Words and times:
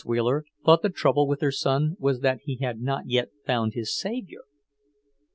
Wheeler 0.03 0.45
thought 0.65 0.81
the 0.81 0.89
trouble 0.89 1.27
with 1.27 1.41
her 1.41 1.51
son 1.51 1.95
was 1.99 2.21
that 2.21 2.39
he 2.41 2.55
had 2.57 2.81
not 2.81 3.03
yet 3.07 3.29
found 3.45 3.75
his 3.75 3.95
Saviour. 3.95 4.41